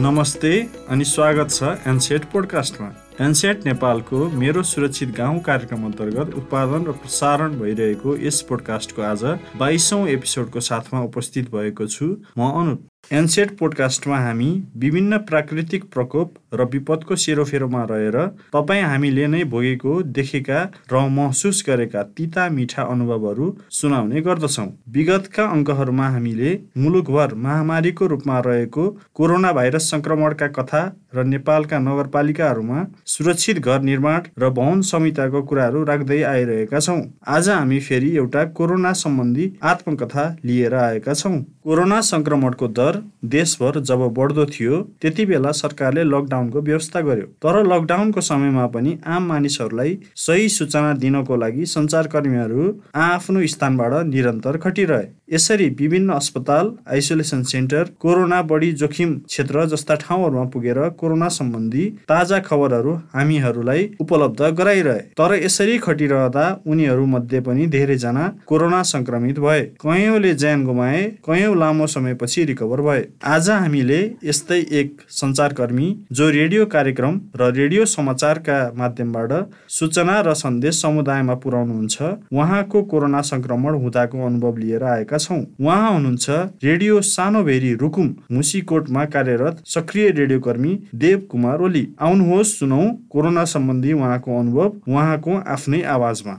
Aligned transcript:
नमस्ते 0.00 0.50
अनि 0.88 1.04
स्वागत 1.04 1.50
छ 1.52 1.70
एनसेट 1.88 2.24
पोडकास्टमा। 2.32 2.86
एनसेट 3.24 3.64
नेपालको 3.66 4.28
मेरो 4.40 4.62
सुरक्षित 4.64 5.10
गाउँ 5.16 5.40
कार्यक्रम 5.48 5.84
अन्तर्गत 5.86 6.34
उत्पादन 6.40 6.86
र 6.88 6.92
प्रसारण 7.02 7.58
भइरहेको 7.60 8.16
यस 8.24 8.40
पोडकास्टको 8.48 9.02
आज 9.04 9.24
बाइसौँ 9.60 10.06
एपिसोडको 10.08 10.60
साथमा 10.68 11.02
उपस्थित 11.04 11.50
भएको 11.52 11.86
छु 11.86 12.08
म 12.38 12.48
अनुप। 12.62 12.89
एनसेट 13.10 13.56
पोडकास्टमा 13.58 14.18
हामी 14.18 14.48
विभिन्न 14.78 15.16
प्राकृतिक 15.28 15.84
प्रकोप 15.94 16.34
र 16.54 16.64
विपदको 16.72 17.16
सेरोफेरोमा 17.16 17.82
रहेर 17.90 18.18
तपाईँ 18.52 18.82
हामीले 18.82 19.24
नै 19.26 19.40
भोगेको 19.54 19.94
देखेका 20.18 20.58
र 20.92 21.00
महसुस 21.16 21.62
गरेका 21.68 22.02
तिता 22.16 22.44
मिठा 22.50 22.82
अनुभवहरू 22.92 23.48
सुनाउने 23.78 24.20
गर्दछौँ। 24.28 24.66
विगतका 24.94 25.46
अङ्कहरूमा 25.56 26.08
हामीले 26.08 26.52
मुलुकभर 26.78 27.34
महामारीको 27.46 28.06
रूपमा 28.14 28.38
रहेको 28.46 28.84
कोरोना 29.14 29.52
भाइरस 29.58 29.90
सङ्क्रमणका 29.90 30.48
कथा 30.60 30.82
र 31.14 31.24
नेपालका 31.26 31.78
नगरपालिकाहरूमा 31.80 32.84
सुरक्षित 33.06 33.58
घर 33.58 33.80
निर्माण 33.82 34.20
र 34.38 34.50
भवन 34.50 34.80
संहिताको 34.88 35.42
कुराहरू 35.42 35.82
राख्दै 35.84 36.20
आइरहेका 36.24 36.80
छौँ। 36.80 37.00
आज 37.28 37.48
हामी 37.48 37.80
फेरि 37.80 38.10
एउटा 38.16 38.44
कोरोना 38.56 38.92
सम्बन्धी 38.94 39.52
आत्मकथा 39.64 40.24
लिएर 40.44 40.74
आएका 40.76 41.14
छौँ। 41.14 41.40
कोरोना 41.64 42.00
सङ्क्रमणको 42.02 42.68
दर 42.70 43.02
देशभर 43.32 43.80
जब 43.82 44.06
बढ्दो 44.14 44.44
थियो 44.48 44.78
त्यति 45.02 45.26
बेला 45.26 45.50
सरकारले 45.54 46.04
लकडाउनको 46.04 46.60
व्यवस्था 46.60 47.00
गर्यो। 47.00 47.26
तर 47.42 47.62
लकडाउनको 47.66 48.20
समयमा 48.22 48.66
पनि 48.74 48.98
आम 49.06 49.26
मानिसहरूलाई 49.28 49.98
सही 50.16 50.48
सूचना 50.50 50.92
दिनको 51.02 51.36
लागि 51.36 51.66
सञ्चारकर्मीहरू 51.66 52.62
आफ्नो 53.08 53.46
स्थानबाट 53.46 54.06
निरन्तर 54.06 54.56
खटिरहे। 54.58 55.06
यसरी 55.34 55.68
विभिन्न 55.78 56.10
अस्पताल 56.12 56.70
आइसोलेसन 56.90 57.42
सेन्टर 57.50 57.90
कोरोना 58.00 58.40
बढी 58.44 58.72
जोखिम 58.80 59.14
क्षेत्र 59.26 59.66
जस्ता 59.66 59.94
ठाउँहरूमा 60.00 60.44
पुगेर 60.54 60.78
कोरोना 61.00 61.28
सम्बन्धी 61.30 61.84
ताजा 62.08 62.38
खबरहरू 62.40 62.94
हामीहरूलाई 63.14 63.88
उपलब्ध 64.00 64.42
गराइरहे। 64.58 64.98
तर 65.18 65.34
यसरी 65.36 65.76
खटिरहँदा 65.80 66.44
उनीहरू 66.66 67.06
मध्ये 67.06 67.40
पनि 67.40 67.66
धेरैजना 67.68 68.26
कोरोना 68.46 68.82
संक्रमित 68.84 69.38
भए। 69.40 69.60
कयौँले 69.82 70.34
ज्यान 70.34 70.64
गुमाए 70.64 71.02
कयौँ 71.26 71.56
लामो 71.58 71.86
समयपछि 71.88 72.44
रिकभर 72.44 72.80
भए। 72.82 73.04
आज 73.26 73.50
हामीले 73.52 74.00
यस्तै 74.24 74.60
एक 74.80 75.00
सञ्चारकर्मी 75.10 75.88
जो 76.12 76.28
रेडियो 76.30 76.66
कार्यक्रम 76.68 77.20
र 77.36 77.50
रेडियो 77.52 77.84
समाचारका 77.86 78.58
माध्यमबाट 78.76 79.32
सूचना 79.70 80.20
र 80.20 80.34
सन्देश 80.36 80.80
समुदायमा 80.82 81.34
पुर्याउनुहुन्छ 81.42 82.02
उहाँको 82.32 82.82
कोरोना 82.90 83.20
संक्रमण 83.24 83.74
हुँदाको 83.76 84.26
अनुभव 84.26 84.56
लिएर 84.56 84.84
आएका 84.86 85.18
छौँ। 85.18 85.40
उहाँ 85.60 85.92
हुनुहुन्छ 85.92 86.30
रेडियो 86.64 87.00
सानो 87.06 87.42
भेरी 87.44 87.72
रुकुम 87.76 88.14
मुसीकोटमा 88.32 89.04
कार्यरत 89.14 89.62
सक्रिय 89.66 90.10
रेडियो 90.12 90.40
कर्मी 90.40 90.72
देव 90.94 91.18
कुमार 91.30 91.60
ओली 91.62 91.86
आउनुहोस् 92.02 92.54
सुनौ 92.58 92.80
कोरोना 93.10 93.44
सम्बन्धी 93.44 93.92
उहाँको 93.92 94.38
अनुभव 94.38 94.90
उहाँको 94.90 95.36
आफ्नै 95.46 95.82
आवाजमा। 95.86 96.34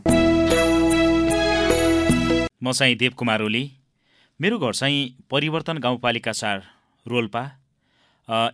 म 2.64 2.72
चाहिँ 2.72 2.96
देव 2.96 3.12
कुमार 3.18 3.42
ओली। 3.42 3.64
मेरो 4.40 4.60
घर 4.60 4.74
चाहिँ 4.74 5.16
परिवर्तन 5.32 5.78
गाउँपालिका 5.78 6.32
चार 6.32 6.64
रोल्पा। 7.06 7.44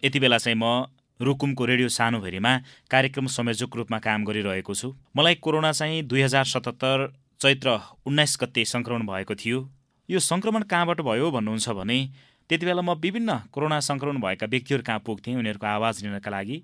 यति 0.06 0.20
बेला 0.20 0.38
चाहिँ 0.38 0.58
म 0.58 0.86
रुकुमको 1.20 1.66
रेडियो 1.66 1.90
सानोभेरीमा 1.90 2.54
कार्यक्रम 2.92 3.28
संयोजक 3.28 3.76
रूपमा 3.76 4.00
काम 4.00 4.26
गरिरहेको 4.26 4.74
छु। 4.76 4.94
मलाई 5.18 5.36
कोरोना 5.42 5.72
चाहिँ 5.72 6.04
दुई 6.04 6.22
हजार 6.22 6.46
सतहत्तर 6.46 7.12
चैत्र 7.42 7.80
उन्नाइस 8.06 8.38
गते 8.42 8.66
सङ्क्रमण 8.66 9.06
भएको 9.08 9.36
थियो। 9.36 9.70
यो 10.10 10.20
सङ्क्रमण 10.20 10.62
कहाँबाट 10.70 11.02
भयो 11.02 11.32
भन्नुहुन्छ 11.32 11.70
भने 11.70 12.00
त्यति 12.50 12.66
बेला 12.66 12.82
म 12.82 12.94
विभिन्न 13.04 13.32
कोरोना 13.52 13.80
सङ्क्रमण 13.80 14.20
भएका 14.22 14.48
व्यक्तिहरू 14.48 14.84
कहाँ 14.88 15.00
पुग्थेँ 15.06 15.36
उनीहरूको 15.36 15.68
आवाज 15.68 16.04
लिनका 16.04 16.32
लागि 16.32 16.58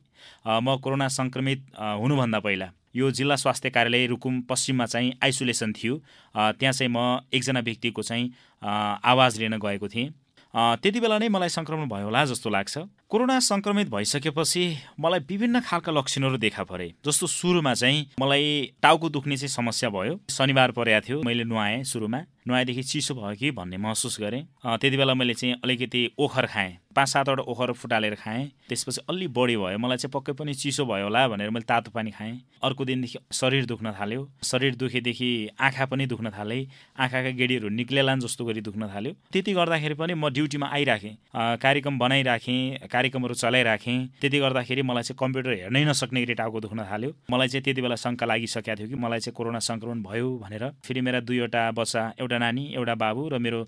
म 0.47 0.77
कोरोना 0.83 1.07
सङ्क्रमित 1.11 1.59
हुनुभन्दा 1.75 2.39
पहिला 2.39 2.71
यो 2.95 3.11
जिल्ला 3.11 3.35
स्वास्थ्य 3.35 3.69
कार्यालय 3.69 4.05
रुकुम 4.07 4.41
पश्चिममा 4.49 4.85
चाहिँ 4.85 5.13
आइसोलेसन 5.23 5.71
थियो। 5.73 5.95
त्यहाँ 6.35 6.73
चाहिँ 6.73 6.91
म 6.93 7.25
एकजना 7.33 7.59
व्यक्तिको 7.59 8.01
चाहिँ 8.01 8.31
आवाज 8.63 9.39
लिन 9.39 9.57
गएको 9.57 9.87
थिएँ। 9.89 10.09
त्यति 10.53 10.99
बेला 10.99 11.17
नै 11.17 11.27
मलाई 11.33 11.49
सङ्क्रमण 11.49 11.89
भयो 11.89 12.05
होला 12.05 12.25
जस्तो 12.31 12.49
लाग्छ। 12.49 12.77
कोरोना 13.13 13.39
सङ्क्रमित 13.45 13.89
भइसकेपछि 13.93 14.63
मलाई 14.99 15.19
विभिन्न 15.29 15.59
खालका 15.69 15.91
लक्षणहरू 15.91 16.37
देखा 16.37 16.63
परे 16.65 16.87
जस्तो 17.05 17.27
सुरुमा 17.29 17.73
चाहिँ 17.73 18.09
मलाई 18.19 18.73
टाउको 18.81 19.09
दुख्ने 19.13 19.37
चाहिँ 19.37 19.53
समस्या 19.53 19.89
भयो। 19.93 20.19
शनिबार 20.33 20.71
परेको 20.73 21.05
थियो 21.07 21.21
मैले 21.21 21.43
नुहाएँ 21.45 21.83
सुरुमा। 21.85 22.25
नुहाएदेखि 22.47 22.83
चिसो 22.83 23.13
भयो 23.15 23.35
कि 23.39 23.51
भन्ने 23.55 23.77
महसुस 23.77 24.17
गरेँ। 24.19 24.41
त्यति 24.65 24.97
बेला 24.97 25.13
मैले 25.13 25.33
चाहिँ 25.33 25.55
अलिकति 25.63 26.01
ओखर 26.19 26.45
खाएँ। 26.45 26.77
पाँच 26.95 27.07
सातवटा 27.09 27.43
ओखर 27.47 27.71
फुटालेर 27.71 28.15
खाएँ। 28.15 28.49
त्यसपछि 28.69 29.01
अलि 29.09 29.27
बढी 29.31 29.55
भयो। 29.57 29.77
मलाई 29.79 29.97
चाहिँ 29.97 30.11
पक्कै 30.13 30.33
पनि 30.33 30.53
चिसो 30.53 30.85
भयो 30.85 31.03
होला 31.03 31.27
भनेर 31.27 31.49
मैले 31.49 31.63
तातो 31.63 31.91
पानी 31.95 32.11
खाएँ। 32.11 32.33
अर्को 32.63 32.85
दिनदेखि 32.85 33.19
शरीर 33.31 33.65
दुख्न 33.65 33.91
थाल्यो। 33.95 34.27
शरीर 34.43 34.75
दुखेदेखि 34.75 35.29
आँखा 35.61 35.85
पनि 35.85 36.05
दुख्न 36.05 36.29
थाले। 36.35 36.59
आँखाका 36.99 37.29
गेडीहरू 37.39 37.69
निक्लेलान् 37.69 38.19
जस्तो 38.19 38.45
गरी 38.45 38.61
दुख्न 38.61 38.91
थाल्यो। 38.91 39.13
त्यति 39.31 39.53
गर्दाखेरि 39.53 39.95
पनि 39.95 40.13
म 40.13 40.29
ड्युटीमा 40.29 40.67
आइराखेँ। 40.67 41.15
कार्यक्रम 41.63 41.99
बनाइराखेँ। 41.99 42.91
कार्यक्रमहरू 43.03 43.35
चलाइराखेँ। 43.35 44.15
त्यति 44.23 44.39
गर्दाखेरि 44.39 44.81
मलाई 44.87 45.03
चाहिँ 45.03 45.19
कम्प्युटर 45.19 45.51
हेर्नै 45.67 45.83
नसक्ने 45.91 46.19
गरी 46.23 46.33
टाउको 46.39 46.59
दुख्न 46.63 46.87
थाल्यो। 46.87 47.11
मलाई 47.27 47.47
चाहिँ 47.51 47.63
त्यति 47.67 47.81
बेला 47.83 47.95
शङ्का 47.99 48.25
लागिसकेको 48.31 48.75
थियो 48.79 48.87
कि 48.87 48.95
मलाई 48.95 49.19
चाहिँ 49.19 49.35
कोरोना 49.35 49.59
सङ्क्रमण 49.59 49.99
भयो 50.07 50.27
भनेर। 50.39 50.63
फेरि 50.87 51.01
मेरा 51.03 51.19
दुईवटा 51.27 51.63
बच्चा 51.75 52.01
एउटा 52.23 52.37
नानी 52.39 52.63
एउटा 52.79 52.95
बाबु 52.95 53.21
र 53.27 53.37
मेरो 53.43 53.59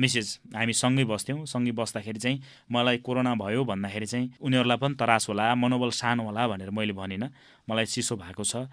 मिसेज 0.00 0.56
हामी 0.56 0.72
सँगै 0.72 1.04
बस्थ्यौँ। 1.04 1.44
सँगै 1.44 1.72
बस्दाखेरि 1.76 2.18
चाहिँ 2.18 2.40
मलाई 2.72 2.96
कोरोना 3.04 3.34
भयो 3.36 3.60
भन्दाखेरि 3.68 4.06
चाहिँ 4.08 4.26
उनीहरूलाई 4.40 4.78
पनि 4.80 4.94
तरास 4.96 5.28
होला 5.28 5.44
मनोबल 5.54 5.90
सानो 5.92 6.22
होला 6.32 6.48
भनेर 6.48 6.70
मैले 6.72 6.92
भनिनँ। 6.96 7.28
मलाई 7.68 7.86
चिसो 7.86 8.16
भएको 8.16 8.44
छ। 8.44 8.66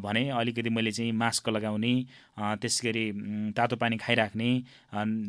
भने 0.00 0.28
अलिकति 0.30 0.70
मैले 0.70 0.92
चाहिँ 0.92 1.12
मास्क 1.12 1.48
लगाउने 1.48 1.92
त्यस 2.62 2.80
गरी 2.84 3.04
तातो 3.52 3.76
पानी 3.76 3.96
खाइराख्ने 3.98 4.50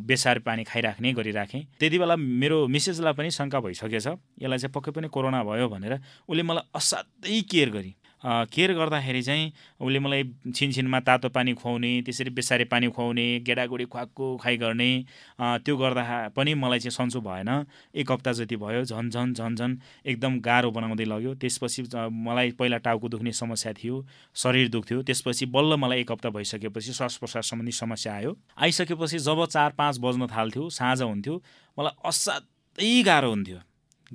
बेसार 0.06 0.40
पानी 0.46 0.64
खाइराख्ने 0.64 1.14
गरिराखेँ। 1.14 1.64
त्यति 1.80 1.97
बेला 2.00 2.16
मेरो 2.16 2.68
मिसेजलाई 2.68 3.14
पनि 3.14 3.30
शङ्का 3.31 3.59
भइसकेछ। 3.59 4.08
यसलाई 4.40 4.58
चाहिँ 4.58 4.74
पक्कै 4.74 4.92
पनि 4.92 5.08
कोरोना 5.09 5.44
भयो 5.44 5.68
भनेर 5.70 5.94
उसले 6.30 6.44
मलाई 6.44 6.70
असाध्यै 6.75 7.42
केयर 7.50 7.70
गरी 7.70 7.92
केयर 8.24 8.74
गर्दाखेरि 8.74 9.22
चाहिँ 9.24 9.52
उसले 9.80 10.00
मलाई 10.00 10.24
छिनछिनमा 10.56 11.00
तातो 11.07 11.30
पानी 11.30 11.53
खुवाउने 11.56 11.91
त्यसरी 12.06 12.30
बेसारे 12.35 12.66
पानी 12.68 12.88
खुवाउने 12.91 13.28
गेडागुडी 13.47 13.85
खुवाएको 13.85 14.25
खाइ 14.44 14.57
गर्ने 14.57 14.91
त्यो 15.40 15.75
गर्दा 15.78 16.03
पनि 16.35 16.53
मलाई 16.53 16.79
चाहिँ 16.79 16.91
सन्चो 16.91 17.22
भएन। 17.22 17.50
एक 17.96 18.12
हप्ता 18.12 18.31
जति 18.31 18.56
भयो 18.56 18.84
झन् 18.84 19.09
झन् 19.09 19.34
झन् 19.34 19.56
झन् 19.56 19.75
एकदम 20.06 20.40
गाह्रो 20.40 20.72
बनाउँदै 20.72 21.06
लग्यो। 21.06 21.34
त्यसपछि 21.40 21.84
मलाई 21.96 22.52
पहिला 22.59 22.78
टाउको 22.84 23.08
दुख्ने 23.09 23.31
समस्या 23.31 23.74
थियो 23.79 24.06
शरीर 24.35 24.68
दुख्थ्यो। 24.69 25.02
त्यसपछि 25.03 25.46
बल्ल 25.47 25.75
मलाई 25.79 26.00
एक 26.02 26.12
हप्ता 26.12 26.29
भइसकेपछि 26.29 26.94
श्वास 26.94 27.18
प्रश्वास 27.18 27.50
सम्बन्धी 27.50 27.72
समस्या 27.72 28.13
आयो। 28.13 28.38
आइसकेपछि 28.58 29.19
जब 29.19 29.46
चार 29.47 29.72
पाँच 29.79 29.97
बज्न 30.03 30.28
थाल्थ्यो 30.28 30.69
साँझ 30.69 31.02
हुन्थ्यो 31.02 31.35
मलाई 31.78 31.96
असाध्यै 32.09 33.02
गाह्रो 33.03 33.29
हुन्थ्यो। 33.29 33.59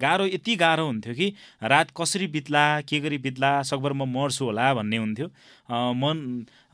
गाह्रो 0.01 0.27
यति 0.27 0.55
गाह्रो 0.57 0.87
हुन्थ्यो 0.87 1.15
कि 1.15 1.33
रात 1.63 1.91
कसरी 1.97 2.27
बित्ला 2.27 2.65
के 2.89 3.01
गरी 3.01 3.19
बित्ला 3.19 3.51
सकभर 3.71 3.93
म 3.93 4.09
मर्छु 4.09 4.45
होला 4.45 4.73
भन्ने 4.75 4.97
हुन्थ्यो। 4.97 5.27
मन 6.03 6.17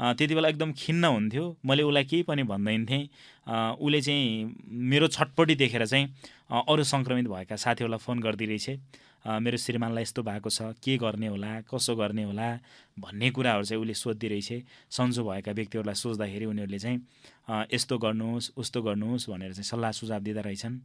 त्यति 0.00 0.34
बेला 0.34 0.48
एकदम 0.48 0.72
खिन्न 0.78 1.04
हुन्थ्यो। 1.04 1.44
मैले 1.66 1.82
उसलाई 1.82 2.04
केही 2.04 2.22
पनि 2.28 2.42
भन्दैन 2.42 2.86
थिएँ 2.86 3.08
उसले 3.76 4.00
चाहिँ 4.00 4.54
मेरो 4.90 5.08
छटपट्टि 5.08 5.54
देखेर 5.54 5.86
चाहिँ 5.86 6.06
अरू 6.50 6.84
सङ्क्रमित 6.84 7.26
भएका 7.28 7.56
साथीहरूलाई 7.56 7.98
फोन 7.98 8.20
गरिदिरहेछ 8.20 8.68
मेरो 9.24 9.56
श्रीमानलाई 9.56 10.02
यस्तो 10.02 10.22
भएको 10.22 10.50
छ 10.50 10.62
के 10.80 10.96
गर्ने 10.96 11.26
होला 11.26 11.60
कसो 11.68 11.96
गर्ने 11.96 12.24
होला 12.24 12.48
भन्ने 12.98 13.30
कुराहरू 13.30 13.64
चाहिँ 13.64 13.80
उसले 13.82 13.94
सोधिदिरहेछ 13.94 14.64
सन्चो 14.90 15.24
भएका 15.24 15.52
व्यक्तिहरूलाई 15.52 15.94
सोच्दाखेरि 15.94 16.44
उनीहरूले 16.44 16.78
चाहिँ 16.78 16.98
यस्तो 17.72 17.98
गर्नुहोस् 17.98 18.50
उस्तो 18.56 18.82
गर्नुहोस् 18.82 19.28
भनेर 19.30 19.52
चाहिँ 19.52 19.64
सल्लाह 19.64 19.90
सुझाव 19.92 20.20
दिँदा 20.20 20.40
रहेछन्। 20.40 20.78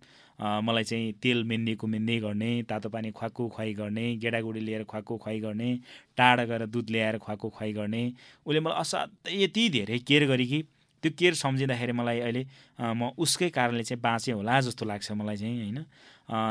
मलाई 0.63 0.83
चाहिँ 0.83 1.13
तेल 1.23 1.43
मेन्नेको 1.43 1.87
मेन्दै 1.87 2.19
गर्ने 2.19 2.51
तातो 2.69 2.89
पानी 2.89 3.11
खुवाएको 3.11 3.47
खुवाइ 3.49 3.73
गर्ने 3.73 4.05
गेडागुडी 4.19 4.59
लिएर 4.59 4.83
खुवाएको 4.83 5.17
खुवाइ 5.17 5.39
गर्ने 5.39 5.69
टाढा 6.17 6.43
गएर 6.45 6.65
दुध 6.67 6.89
ल्याएर 6.91 7.17
खुवाएको 7.17 7.49
खुवाइ 7.49 7.73
गर्ने 7.73 8.03
उसले 8.45 8.59
मलाई 8.59 8.79
असाध्यै 8.79 9.43
यति 9.43 9.69
धेरै 9.69 9.99
केयर 9.99 10.27
गरे 10.27 10.45
कि 10.45 10.63
त्यो 11.05 11.13
केयर 11.19 11.33
सम्झिँदाखेरि 11.37 11.91
मलाई 11.93 12.19
अहिले 12.19 12.43
म 12.81 13.13
उसकै 13.13 13.49
कारणले 13.53 13.83
चाहिँ 13.85 14.01
बाँचेँ 14.01 14.33
होला 14.33 14.59
जस्तो 14.65 14.85
लाग्छ 14.85 15.11
मलाई 15.13 15.37
चाहिँ 15.37 15.61
होइन? 15.61 15.85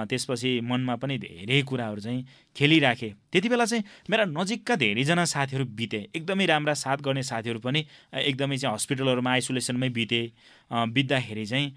त्यसपछि 0.07 0.61
मनमा 0.63 0.95
पनि 1.03 1.19
धेरै 1.19 1.63
कुराहरू 1.67 2.01
चाहिँ 2.01 2.23
खेलिराखेँ। 2.57 3.11
त्यति 3.35 3.49
बेला 3.51 3.65
चाहिँ 3.67 3.85
मेरा 4.11 4.25
नजिकका 4.31 4.75
धेरैजना 4.79 5.25
साथीहरू 5.27 5.65
बिते। 5.75 6.01
एकदमै 6.15 6.47
राम्रा 6.47 6.75
साथ 6.79 7.03
गर्ने 7.03 7.23
साथीहरू 7.27 7.59
पनि 7.59 7.85
एकदमै 8.15 8.57
चाहिँ 8.63 8.75
हस्पिटलहरूमा 8.75 9.31
आइसोलेसनमै 9.33 9.89
बिते। 9.91 10.23
बित्दाखेरि 10.71 11.47
चाहिँ 11.47 11.69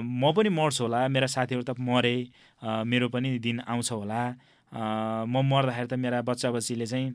म 0.00 0.32
पनि 0.32 0.48
मर्छु 0.48 0.84
होला 0.84 1.06
मेरा 1.12 1.28
साथीहरू 1.28 1.62
त 1.68 1.76
मरे 1.76 2.16
मेरो 2.64 3.08
पनि 3.12 3.38
दिन 3.38 3.60
आउँछ 3.68 3.92
होला। 3.92 4.22
म 4.72 5.44
मर्दाखेरि 5.44 5.88
त 5.88 5.94
मेरा 6.00 6.22
बच्चा 6.24 6.50
बच्चीले 6.50 6.86
चाहिँ 6.86 7.12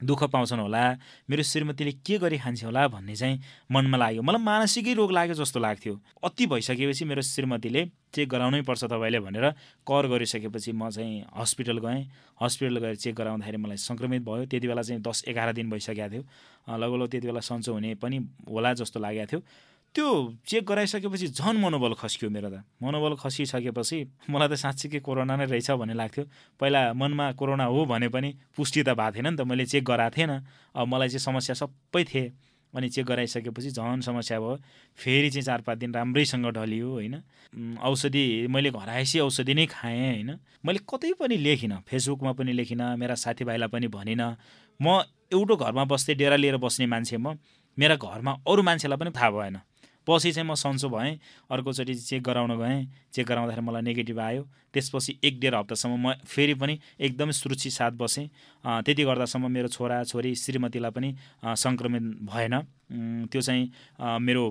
दुःख 0.00 0.22
पाउँछन् 0.28 0.60
होला। 0.60 0.82
मेरो 1.30 1.42
श्रीमतीले 1.42 1.92
के 2.04 2.18
गरी 2.18 2.38
खान्छ 2.38 2.64
होला 2.64 2.86
भन्ने 2.88 3.16
चाहिँ 3.16 3.40
मनमा 3.72 3.96
लाग्यो। 3.96 4.22
मलाई 4.22 4.42
मानसिकै 4.42 4.94
रोग 4.94 5.12
लाग्यो 5.12 5.34
जस्तो 5.40 5.60
लाग्थ्यो। 5.60 5.94
अति 6.24 6.46
भइसकेपछि 6.46 7.04
मेरो 7.04 7.22
श्रीमतीले 7.22 7.84
चेक 8.12 8.28
गराउनै 8.28 8.60
पर्छ 8.62 8.84
तपाईँले 8.84 9.20
भनेर 9.20 9.50
कर 9.88 10.06
गरिसकेपछि 10.08 10.72
म 10.72 10.90
चाहिँ 10.90 11.24
हस्पिटल 11.32 11.78
गएँ। 11.80 12.04
हस्पिटल 12.42 12.78
गएर 12.78 12.96
चेक 12.96 13.14
गराउँदाखेरि 13.16 13.56
मलाई 13.56 13.76
सङ्क्रमित 13.76 14.22
भयो। 14.22 14.44
त्यति 14.46 14.66
बेला 14.68 14.82
चाहिँ 14.82 15.00
दस 15.00 15.24
एघार 15.28 15.52
दिन 15.56 15.70
भइसकेको 15.70 16.08
थियो। 16.12 16.22
लगभग 16.76 17.08
त्यति 17.10 17.26
बेला 17.26 17.40
सन्चो 17.40 17.72
हुने 17.72 17.94
पनि 17.96 18.18
होला 18.48 18.72
जस्तो 18.76 19.00
लागेको 19.00 19.26
थियो। 19.32 19.40
त्यो 19.96 20.08
चेक 20.44 20.64
गराइसकेपछि 20.68 21.26
झन् 21.40 21.56
मनोबल 21.56 21.94
खस्क्यो 21.96 22.28
मेरो 22.28 22.52
त। 22.52 22.68
मनोबल 22.84 23.16
खसिसकेपछि 23.16 24.28
मलाई 24.28 24.48
त 24.48 24.54
साँच्चीकै 24.60 25.00
कोरोना 25.00 25.36
नै 25.40 25.48
रहेछ 25.48 25.70
भन्ने 25.72 25.96
लाग्थ्यो। 25.96 26.24
पहिला 26.60 26.92
मनमा 26.92 27.32
कोरोना 27.32 27.64
हो 27.64 27.84
भने 27.88 28.08
पनि 28.12 28.30
पुष्टि 28.52 28.84
त 28.84 28.92
भएको 28.92 29.16
थिएन 29.16 29.26
नि 29.32 29.36
त 29.40 29.48
मैले 29.48 29.64
चेक 29.64 29.84
गराएको 29.88 30.12
थिएन। 30.12 30.32
अब 30.76 30.84
मलाई 30.84 31.08
चाहिँ 31.16 31.24
समस्या 31.24 31.54
सबै 31.56 32.04
थिएँ। 32.04 32.28
अनि 32.76 32.88
चेक 32.92 33.06
गराइसकेपछि 33.08 33.70
झन् 33.72 34.04
समस्या 34.04 34.36
भयो। 34.36 34.56
फेरि 35.00 35.30
चाहिँ 35.32 35.44
चार 35.48 35.60
पाँच 35.64 35.78
दिन 35.78 35.94
राम्रैसँग 35.94 36.44
ढलियो 36.44 36.88
होइन। 36.92 37.16
औषधि 37.80 38.52
मैले 38.52 38.70
घर 38.76 38.88
आएपछि 39.00 39.18
औषधि 39.24 39.54
नै 39.54 39.64
खाएँ 39.64 39.96
होइन। 39.96 40.30
मैले 40.60 40.84
कतै 40.84 41.16
पनि 41.16 41.36
लेखिनँ 41.40 41.80
फेसबुकमा 41.88 42.32
पनि 42.36 42.52
लेखिनँ 42.52 42.96
मेरा 43.00 43.14
साथीभाइलाई 43.16 43.68
पनि 43.72 43.88
भनिनँ। 43.88 44.36
म 44.76 45.00
एउटो 45.32 45.56
घरमा 45.56 45.84
बस्दै 45.88 46.14
डेरा 46.20 46.36
लिएर 46.36 46.56
बस्ने 46.60 46.84
मान्छे 46.84 47.16
म। 47.16 47.40
मेरा 47.78 47.96
घरमा 47.96 48.32
अरू 48.48 48.62
मान्छेलाई 48.62 48.98
पनि 48.98 49.10
थाहा 49.16 49.30
भएन। 49.30 49.56
पछि 50.06 50.32
चाहिँ 50.32 50.48
म 50.48 50.54
सन्चो 50.54 50.88
भएँ। 50.88 51.18
अर्कोचोटि 51.50 51.94
चेक 51.94 52.22
गराउन 52.22 52.56
गएँ 52.58 52.86
चेक 53.12 53.26
गराउँदाखेरि 53.26 53.66
मलाई 53.66 53.82
नेगेटिभ 53.82 54.18
आयो। 54.20 54.42
त्यसपछि 54.72 55.18
एक 55.24 55.40
डेढ 55.40 55.54
हप्तासम्म 55.54 55.96
म 55.98 56.12
फेरि 56.26 56.54
पनि 56.54 56.78
एकदमै 57.00 57.32
सुरक्षित 57.32 57.72
साथ 57.72 57.92
बसेँ। 57.98 58.26
त्यति 58.64 59.04
गर्दासम्म 59.04 59.50
मेरो 59.50 59.68
छोरा 59.68 60.02
छोरी 60.04 60.34
श्रीमतीलाई 60.34 60.90
पनि 60.90 61.10
सङ्क्रमित 61.42 62.02
भएन। 62.22 62.54
त्यो 63.26 63.40
चाहिँ 63.40 63.64
मेरो 64.20 64.42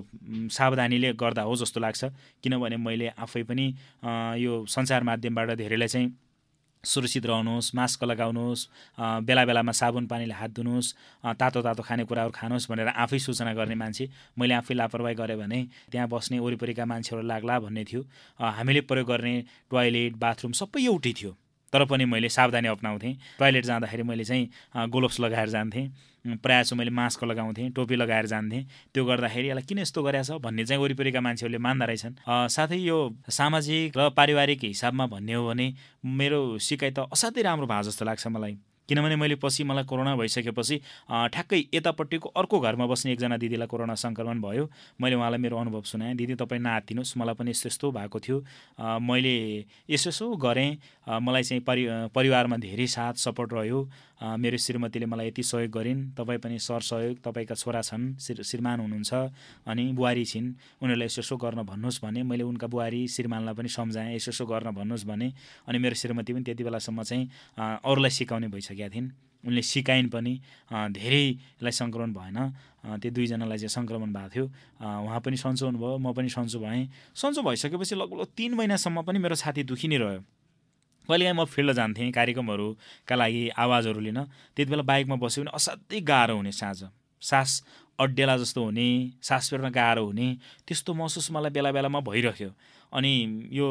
सावधानीले 0.52 1.12
गर्दा 1.16 1.42
हो 1.42 1.56
जस्तो 1.56 1.80
लाग्छ। 1.80 2.04
किनभने 2.42 2.76
मैले 2.76 3.08
आफै 3.16 3.42
पनि 3.48 3.66
यो 4.44 4.64
सञ्चार 4.68 5.02
माध्यमबाट 5.08 5.50
धेरैलाई 5.56 5.88
चाहिँ 5.88 6.08
सुरक्षित 6.86 7.26
रहनुहोस् 7.26 7.74
मास्क 7.74 8.04
लगाउनुहोस् 8.04 8.62
बेला 9.26 9.44
बेलामा 9.44 9.72
साबुन 9.72 10.06
पानीले 10.06 10.34
हात 10.34 10.50
धुनुहोस् 10.56 10.92
तातो 11.40 11.62
तातो 11.62 11.82
खानेकुराहरू 11.82 12.30
खानुहोस् 12.30 12.70
भनेर 12.70 12.88
आफै 12.94 13.18
सूचना 13.18 13.52
गर्ने 13.54 13.74
मान्छे 13.74 14.04
मैले 14.38 14.54
आफै 14.54 14.74
लापरवाही 14.74 15.14
गरेँ 15.14 15.38
भने 15.38 15.60
त्यहाँ 15.90 16.08
बस्ने 16.08 16.38
वरिपरिका 16.38 16.84
मान्छेहरू 16.86 17.26
लाग्ला 17.26 17.58
भन्ने 17.60 17.84
थियो। 17.84 18.02
हामीले 18.38 18.80
प्रयोग 18.86 19.08
गर्ने 19.08 19.34
टोयलेट 19.70 20.12
बाथरुम 20.16 20.52
सबै 20.52 20.80
एउटै 20.84 21.12
थियो। 21.18 21.32
तर 21.76 21.84
पनि 21.84 22.04
मैले 22.08 22.28
सावधानी 22.32 22.68
अप्नाउँथेँ। 22.72 23.14
टोयलेट 23.36 23.64
जाँदाखेरि 23.64 24.02
मैले 24.08 24.24
चाहिँ 24.24 24.88
ग्लोभ्स 24.88 25.20
लगाएर 25.20 25.48
जान्थेँ। 25.48 25.86
प्रायः 26.42 26.62
चाहिँ 26.62 26.78
मैले 26.78 26.90
मास्क 26.90 27.24
लगाउँथेँ 27.24 27.70
टोपी 27.76 27.96
लगाएर 27.96 28.26
जान्थेँ। 28.26 28.62
त्यो 28.94 29.04
गर्दाखेरि 29.04 29.48
यसलाई 29.48 29.64
किन 29.68 29.78
यस्तो 29.78 30.02
गरेछ 30.02 30.30
भन्ने 30.40 30.64
चाहिँ 30.64 30.80
वरिपरिका 30.82 31.20
मान्छेहरूले 31.20 31.58
मान्दा 31.60 31.84
रहेछन्। 31.86 32.14
साथै 32.48 32.76
यो 32.80 32.98
सामाजिक 33.28 33.92
र 33.92 34.08
पारिवारिक 34.16 34.64
हिसाबमा 34.64 35.06
भन्ने 35.06 35.34
हो 35.36 35.46
भने 35.48 35.66
मेरो 36.02 36.40
सिकाइ 36.58 36.90
त 36.96 37.06
असाध्यै 37.12 37.44
राम्रो 37.44 37.66
भयो 37.68 37.82
जस्तो 37.92 38.04
लाग्छ 38.08 38.26
मलाई। 38.26 38.56
किनभने 38.88 39.16
मैले 39.16 39.36
पछि 39.42 39.64
मलाई 39.64 39.84
कोरोना 39.84 40.16
भइसकेपछि 40.16 40.76
ठ्याक्कै 41.32 41.60
यतापट्टिको 41.74 42.28
अर्को 42.36 42.60
घरमा 42.60 42.86
बस्ने 42.86 43.12
एकजना 43.12 43.36
दिदीलाई 43.36 43.66
कोरोना 43.66 43.94
सङ्क्रमण 43.94 44.40
भयो। 44.40 44.70
मैले 45.00 45.16
उहाँलाई 45.16 45.40
मेरो 45.40 45.56
अनुभव 45.58 45.82
सुनाएँ। 45.82 46.14
दिदी 46.16 46.34
तपाईँ 46.34 46.60
नआत्तिनुहोस् 46.62 47.16
मलाई 47.18 47.34
पनि 47.34 47.50
यस्तो 47.50 47.68
यस्तो 47.68 47.90
भएको 47.92 48.18
थियो। 48.20 48.38
मैले 49.00 49.64
यसो 49.90 50.10
यसो 50.10 50.26
गरेँ। 50.36 50.70
मलाई 51.06 51.42
चाहिँ 51.42 51.62
परि 51.62 51.82
परिवारमा 52.14 52.56
धेरै 52.56 52.86
साथ 52.86 53.14
सपोर्ट 53.20 53.52
रह्यो। 53.52 53.80
मेरो 54.16 54.56
श्रीमतीले 54.56 55.06
मलाई 55.06 55.26
यति 55.28 55.42
सहयोग 55.42 55.70
गरिन्। 55.70 56.00
तपाईँ 56.16 56.38
पनि 56.40 56.58
सर 56.58 56.80
सहयोग। 56.80 57.16
तपाईँका 57.20 57.54
छोरा 57.54 57.80
छन् 57.82 58.16
श्री 58.16 58.42
श्रीमान 58.42 58.80
हुनुहुन्छ 58.80 59.12
अनि 59.68 59.84
बुहारी 59.92 60.24
छिन्। 60.24 60.46
उनीहरूलाई 60.80 61.06
यसो 61.06 61.20
यसो 61.20 61.36
गर्न 61.36 61.62
भन्नुहोस् 61.68 62.00
भने 62.04 62.22
मैले 62.22 62.44
उनका 62.48 62.66
बुहारी 62.66 63.06
श्रीमानलाई 63.08 63.54
पनि 63.54 63.68
सम्झाएँ। 63.68 64.14
यसो 64.16 64.30
यसो 64.30 64.46
गर्न 64.46 64.70
भन्नुहोस् 64.72 65.04
भने 65.04 65.32
अनि 65.68 65.78
मेरो 65.78 65.94
श्रीमती 66.00 66.32
पनि 66.32 66.44
त्यति 66.48 66.64
बेलासम्म 66.64 67.02
चाहिँ 67.02 67.28
अरूलाई 67.84 68.10
सिकाउने 68.10 68.48
भइसकेका 68.76 68.94
थिइन्। 68.94 69.10
उनले 69.44 69.62
सिकाइन् 69.62 70.08
पनि 70.10 70.32
धेरैलाई 70.92 71.72
सङ्क्रमण 71.72 72.12
भएन। 72.12 72.38
त्यो 73.00 73.10
दुईजनालाई 73.10 73.58
चाहिँ 73.58 73.72
सङ्क्रमण 73.72 74.12
भएको 74.12 74.28
थियो। 74.28 74.44
उहाँ 75.06 75.20
पनि 75.24 75.36
सन्चो 75.36 75.64
हुनुभयो 75.66 75.98
म 75.98 76.12
पनि 76.12 76.28
सन्चो 76.28 76.58
भएँ। 76.60 76.88
सन्चो 77.14 77.42
भइसकेपछि 77.42 77.94
लगभग 77.96 78.36
तिन 78.36 78.54
महिनासम्म 78.54 79.02
पनि 79.02 79.18
मेरो 79.18 79.36
छाती 79.36 79.62
दुखी 79.64 79.88
नै 79.88 79.96
रह्यो। 79.96 80.20
कहिलेकाहीँ 81.08 81.36
म 81.38 81.44
फिल्ड 81.46 81.72
जान्थेँ 81.72 82.10
कार्यक्रमहरूका 82.12 83.14
लागि 83.14 83.42
आवाजहरू 83.54 84.00
लिन। 84.00 84.18
त्यति 84.54 84.70
बेला 84.70 84.82
बाइकमा 84.82 85.16
बस्यो 85.22 85.44
भने 85.44 85.52
असाध्यै 85.54 86.00
गाह्रो 86.02 86.36
हुने 86.36 86.52
साँझ। 86.52 86.90
सास 87.22 87.50
अड्डेला 87.98 88.36
जस्तो 88.36 88.60
हुने 88.64 88.88
सास 89.22 89.50
फेर्न 89.50 89.70
गाह्रो 89.70 90.04
हुने 90.04 90.28
त्यस्तो 90.66 90.90
महसुस 90.94 91.30
मलाई 91.32 91.50
बेला 91.54 91.70
बेलामा 91.72 92.00
भइरह्यो। 92.02 92.50
अनि 92.92 93.12
यो 93.54 93.66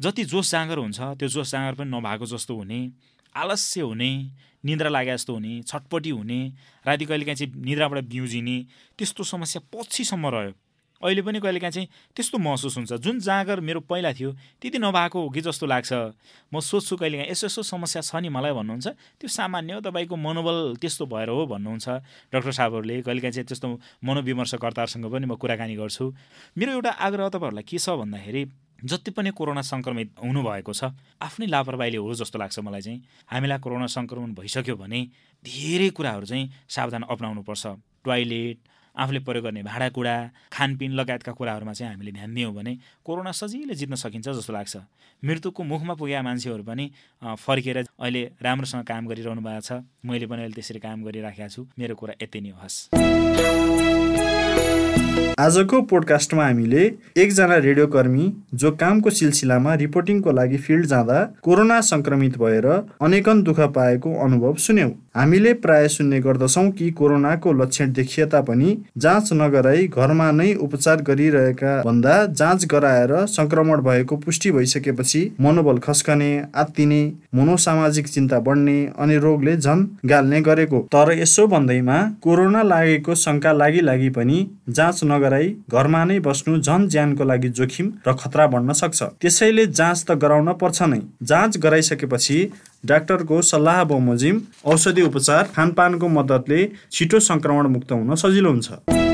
जति 0.00 0.24
जोस 0.24 0.50
जाँगर 0.52 0.78
हुन्छ 0.78 1.00
त्यो 1.18 1.28
जोस 1.28 1.50
जाँगर 1.52 1.74
पनि 1.74 1.90
नभएको 1.90 2.26
जस्तो 2.26 2.54
हुने 2.56 2.80
आलस्य 3.34 3.80
हुने 3.80 4.10
निद्रा 4.64 4.90
लागे 4.90 5.12
जस्तो 5.12 5.34
हुने 5.34 5.60
छटपटी 5.66 6.10
हुने 6.10 6.40
राति 6.86 7.04
कहिलेकाहीँ 7.04 7.36
चाहिँ 7.36 7.52
निद्राबाट 7.64 8.04
बिउजिने 8.04 8.56
त्यस्तो 8.98 9.24
समस्या 9.24 9.62
पछिसम्म 9.74 10.26
रह्यो। 10.26 10.52
अहिले 11.02 11.22
पनि 11.22 11.40
कहिलेकाहीँ 11.40 11.72
चाहिँ 11.72 11.88
त्यस्तो 12.16 12.38
महसुस 12.38 12.76
हुन्छ। 12.76 12.92
जुन 12.92 13.18
जाँगर 13.20 13.60
मेरो 13.60 13.80
पहिला 13.86 14.12
थियो 14.12 14.30
त्यति 14.62 14.78
नभएको 14.78 15.18
हो 15.22 15.28
कि 15.30 15.40
जस्तो 15.46 15.66
लाग्छ। 15.66 15.92
म 16.54 16.60
सोध्छु 16.60 16.96
कहिलेकाहीँ 16.96 17.30
यसो 17.30 17.46
यसो 17.46 17.62
समस्या 17.62 18.02
छ 18.02 18.16
नि 18.18 18.28
मलाई 18.28 18.52
भन्नुहुन्छ। 18.54 18.86
त्यो 19.18 19.28
सामान्य 19.30 19.72
हो 19.74 19.80
तपाईँको 19.86 20.16
मनोबल 20.16 20.76
त्यस्तो 20.82 21.06
भएर 21.06 21.28
हो 21.30 21.46
भन्नुहुन्छ। 21.46 21.88
डक्टर 22.34 22.50
साहबहरूले 22.50 23.02
कहिलेकाहीँ 23.02 23.34
चाहिँ 23.34 23.46
त्यस्तो 23.46 23.68
मनोविमर्शकर्ताहरूसँग 24.02 25.06
पनि 25.06 25.26
म 25.26 25.34
कुराकानी 25.38 25.74
गर्छु। 25.78 26.04
मेरो 26.58 26.72
एउटा 26.72 26.90
आग्रह 26.90 27.28
तपाईँहरूलाई 27.30 27.62
के 27.62 27.78
छ 27.78 27.94
भन्दाखेरि 27.94 28.42
जति 28.78 29.10
पनि 29.10 29.30
कोरोना 29.34 29.62
सङ्क्रमित 29.62 30.08
हुनुभएको 30.22 30.72
छ 30.72 30.94
आफ्नै 31.18 31.46
लापरवाहीले 31.46 31.98
हो 31.98 32.14
जस्तो 32.14 32.38
लाग्छ 32.38 32.58
मलाई 32.62 32.80
चाहिँ। 32.80 33.02
हामीलाई 33.26 33.58
कोरोना 33.58 33.86
सङ्क्रमण 33.90 34.34
भइसक्यो 34.38 34.76
भने 34.76 35.00
धेरै 35.44 35.90
कुराहरू 35.90 36.26
चाहिँ 36.26 36.50
सावधान 36.68 37.02
अप्नाउनुपर्छ। 37.10 37.66
टोयलेट 38.04 38.58
आफूले 38.94 39.20
प्रयोग 39.26 39.44
गर्ने 39.44 39.62
भाँडाकुँडा 39.62 40.14
खानपिन 40.52 40.92
लगायतका 40.94 41.32
कुराहरूमा 41.32 41.72
चाहिँ 41.72 41.92
हामीले 41.92 42.12
ध्यान 42.12 42.34
दियौँ 42.34 42.54
भने 42.54 42.72
कोरोना 43.04 43.32
सजिलै 43.34 43.74
जित्न 43.74 43.94
सकिन्छ 43.94 44.28
जस्तो 44.28 44.52
लाग्छ। 44.52 44.76
मृत्युको 45.22 45.62
मुखमा 45.62 45.94
पुगेका 45.98 46.22
मान्छेहरू 46.22 46.62
पनि 46.62 46.84
फर्केर 47.22 47.78
अहिले 47.98 48.22
राम्रोसँग 48.42 48.82
काम 48.86 49.06
गरिरहनु 49.06 49.42
भएको 49.42 49.62
छ। 49.62 49.82
मैले 50.06 50.26
पनि 50.26 50.42
अहिले 50.42 50.54
त्यसरी 50.54 50.80
काम 50.82 51.02
गरिराखेको 51.02 51.50
छु। 51.50 51.66
मेरो 51.78 51.94
कुरा 51.94 52.14
यति 52.22 52.40
नै 52.40 52.50
होस्। 52.58 52.76
आजको 55.38 55.80
पोडकास्टमा 55.90 56.44
हामीले 56.44 56.84
एकजना 57.22 57.56
रेडियोकर्मी 57.64 58.24
जो 58.60 58.70
कामको 58.78 59.10
सिलसिलामा 59.18 59.74
रिपोर्टिङको 59.82 60.32
लागि 60.38 60.56
फिल्ड 60.64 60.86
जाँदा 60.92 61.18
कोरोना 61.42 61.80
सङ्क्रमित 61.88 62.38
भएर 62.38 62.66
अनेकन 63.08 63.42
दुःख 63.42 63.60
पाएको 63.76 64.14
अनुभव 64.24 64.54
सुन्यौँ। 64.64 64.90
हामीले 65.18 65.52
प्राय 65.54 65.86
सुन्ने 65.88 66.18
गर्दछौँ 66.20 66.70
कि 66.70 66.90
कोरोनाको 66.90 67.52
लक्षण 67.52 67.92
देखिए 67.92 68.26
तापनि 68.32 68.76
जाँच 68.96 69.32
नगराई 69.32 69.86
घरमा 69.88 70.30
नै 70.30 70.52
उपचार 70.56 71.00
गरिरहेका 71.08 71.72
भन्दा 71.82 72.14
जाँच 72.32 72.66
गराएर 72.70 73.14
सङ्क्रमण 73.26 73.80
भएको 73.82 74.16
पुष्टि 74.16 74.50
भइसकेपछि 74.50 75.22
मनोबल 75.40 75.78
खस्कने 75.86 76.30
आत्तिने 76.62 77.00
मनोसामाजिक 77.34 78.08
चिन्ता 78.08 78.38
बढ्ने 78.40 78.76
अनि 78.98 79.16
रोगले 79.18 79.56
झन 79.56 79.86
गाल्ने 80.06 80.40
गरेको। 80.40 80.80
तर 80.94 81.12
यसो 81.18 81.46
भन्दैमा 81.48 81.98
कोरोना 82.22 82.62
लागेको 82.64 83.14
शङ्का 83.16 83.52
लागि 83.54 83.80
लागि 83.80 84.10
पनि 84.10 84.38
जाँच 84.70 85.04
नगराई 85.04 85.54
घरमा 85.70 86.04
नै 86.04 86.20
बस्नु 86.28 86.58
झन 86.60 86.88
ज्यानको 86.88 87.24
लागि 87.24 87.48
जोखिम 87.58 87.90
र 88.06 88.14
खतरा 88.14 88.46
बढ्न 88.54 88.78
सक्छ। 88.82 89.02
त्यसैले 89.02 89.66
जाँच 89.74 90.04
त 90.04 90.18
गराउन 90.22 90.52
पर्छ 90.62 90.82
नै। 90.84 91.02
जाँच 91.24 91.58
गराइसकेपछि 91.58 92.38
डाक्टरको 92.84 93.40
सल्लाह 93.42 93.82
बमोजिम 93.84 94.40
औषधि 94.72 95.02
उपचार 95.02 95.48
खानपानको 95.56 96.08
मद्दतले 96.10 96.60
छिटो 96.92 97.20
सङ्क्रमण 97.26 97.66
मुक्त 97.68 97.92
हुन 97.92 98.14
सजिलो 98.14 98.50
हुन्छ। 98.50 99.07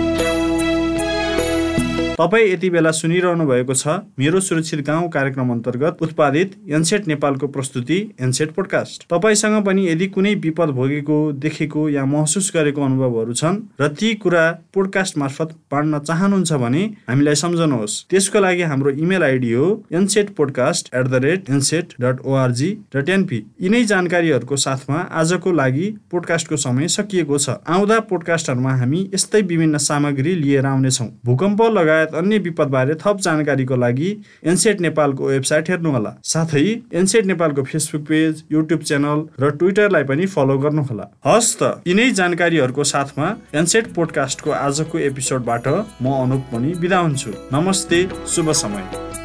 तपाईँ 2.18 2.52
यति 2.52 2.68
बेला 2.71 2.90
सुनिरहनु 2.90 3.44
भएको 3.47 3.75
छ 3.75 3.88
मेरो 4.18 4.40
सुरक्षित 4.40 4.80
गाउँ 4.87 5.09
कार्यक्रम 5.11 5.50
अन्तर्गत 5.50 6.02
उत्पादित 6.02 6.52
एनसेट 6.71 7.06
नेपालको 7.09 7.47
प्रस्तुति 7.47 7.97
एनसेट 8.23 8.50
पोडकास्ट 8.54 9.06
तपाईँसँग 9.11 9.64
पनि 9.66 9.87
यदि 9.88 10.06
कुनै 10.14 10.35
विपद 10.44 10.71
भोगेको 10.76 11.16
देखेको 11.42 11.88
या 11.88 12.04
महसुस 12.04 12.50
गरेको 12.54 12.85
अनुभवहरू 12.85 13.35
छन् 13.35 13.59
र 13.80 13.88
ती 13.90 14.12
कुरा 14.14 14.44
पोडकास्ट 14.75 15.18
मार्फत 15.18 15.56
बाँड्न 15.73 15.99
चाहनुहुन्छ 16.00 16.52
भने 16.62 16.83
हामीलाई 17.09 17.35
सम्झनुहोस्। 17.35 17.99
त्यसको 18.11 18.40
लागि 18.40 18.62
हाम्रो 18.62 18.90
इमेल 19.02 19.23
आइडी 19.23 19.52
हो 19.52 19.66
NSET 19.92 20.30
podcast 20.37 20.94
at 20.94 21.09
the 21.09 21.23
rate 21.25 21.50
NSET 21.50 21.94
dot 22.00 22.21
ORG 22.26 22.71
dot 22.97 23.09
NP 23.09 23.42
यिनै 23.62 23.83
जानकारीहरूको 23.85 24.56
साथमा 24.66 25.00
आजको 25.23 25.52
लागि 25.52 25.90
पोडकास्टको 26.11 26.56
समय 26.59 26.88
सकिएको 26.94 27.38
छ। 27.38 27.59
आउँदा 27.66 27.99
पोडकास्टहरूमा 28.06 28.76
हामी 28.78 29.02
यस्तै 29.14 29.42
विभिन्न 29.42 29.78
सामग्री 29.88 30.35
लिएर 30.37 30.66
आउनेछौँ। 30.66 31.11
भूकम्प 31.25 31.62
लगायत 31.75 32.02
लगायत 32.04 32.25
अन्य 32.25 32.38
विपदबारे 32.38 32.94
थप 32.94 33.18
जानकारीको 33.20 33.76
लागि 33.76 34.11
एनसेट 34.44 34.80
नेपालको 34.80 35.25
वेबसाइट 35.26 35.70
हेर्नुहोला। 35.70 36.12
साथै 36.25 36.64
एनसेट 36.92 37.26
नेपालको 37.26 37.62
फेसबुक 37.64 38.02
पेज 38.08 38.44
युट्युब 38.52 38.80
च्यानल 38.80 39.18
र 39.40 39.50
ट्विटरलाई 39.50 40.04
पनि 40.04 40.26
फलो 40.26 40.58
गर्नुहोला। 40.58 41.11
हस् 41.26 41.56
त 41.61 41.62
यिनै 41.87 42.11
जानकारीहरूको 42.12 42.84
साथमा 42.84 43.28
एनसेट 43.54 43.92
पोडकास्टको 43.94 44.50
आजको 44.52 44.99
एपिसोडबाट 45.00 45.68
म 46.02 46.06
अनुप 46.23 46.42
पनि 46.52 46.75
बिदा 46.80 46.99
हुन्छु। 46.99 47.30
नमस्ते 47.52 48.08
शुभ 48.28 48.50
समय। 48.52 49.23